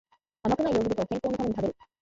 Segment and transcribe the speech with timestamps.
[0.41, 1.75] 甘くないヨーグルトを健康のために食べる